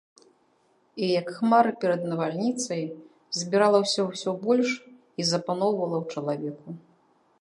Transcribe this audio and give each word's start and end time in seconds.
І 1.07 1.09
як 1.19 1.27
хмары 1.35 1.71
перад 1.83 2.01
навальніцай 2.13 2.81
збіралася 3.41 4.01
ўсё 4.09 4.31
больш 4.45 4.69
і 4.89 5.21
запаноўвала 5.33 5.97
ў 6.03 6.19
чалавеку. 6.19 6.69